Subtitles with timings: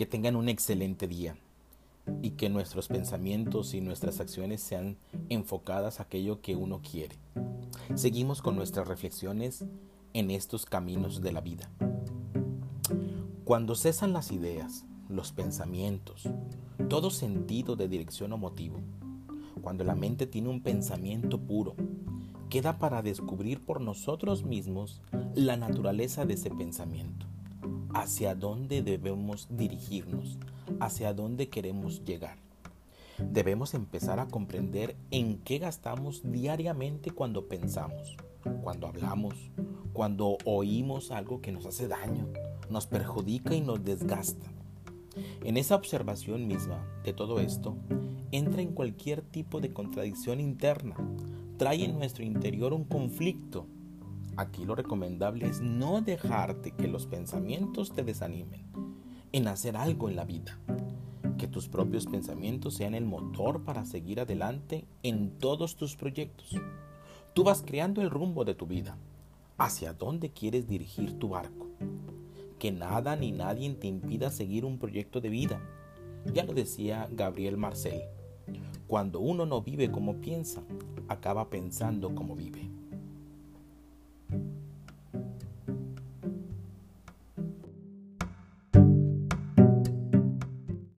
[0.00, 1.36] Que tengan un excelente día
[2.22, 4.96] y que nuestros pensamientos y nuestras acciones sean
[5.28, 7.16] enfocadas a aquello que uno quiere.
[7.96, 9.66] Seguimos con nuestras reflexiones
[10.14, 11.70] en estos caminos de la vida.
[13.44, 16.30] Cuando cesan las ideas, los pensamientos,
[16.88, 18.80] todo sentido de dirección o motivo,
[19.60, 21.74] cuando la mente tiene un pensamiento puro,
[22.48, 25.02] queda para descubrir por nosotros mismos
[25.34, 27.26] la naturaleza de ese pensamiento,
[27.94, 30.38] hacia dónde debemos dirigirnos,
[30.80, 32.38] hacia dónde queremos llegar.
[33.18, 38.16] Debemos empezar a comprender en qué gastamos diariamente cuando pensamos,
[38.62, 39.34] cuando hablamos,
[39.92, 42.28] cuando oímos algo que nos hace daño,
[42.70, 44.46] nos perjudica y nos desgasta.
[45.44, 47.76] En esa observación misma de todo esto,
[48.32, 50.96] entra en cualquier tipo de contradicción interna,
[51.56, 53.66] trae en nuestro interior un conflicto.
[54.40, 58.64] Aquí lo recomendable es no dejarte que los pensamientos te desanimen
[59.32, 60.58] en hacer algo en la vida.
[61.36, 66.58] Que tus propios pensamientos sean el motor para seguir adelante en todos tus proyectos.
[67.34, 68.96] Tú vas creando el rumbo de tu vida,
[69.58, 71.66] hacia dónde quieres dirigir tu barco.
[72.58, 75.60] Que nada ni nadie te impida seguir un proyecto de vida.
[76.32, 78.04] Ya lo decía Gabriel Marcel.
[78.86, 80.62] Cuando uno no vive como piensa,
[81.08, 82.70] acaba pensando como vive.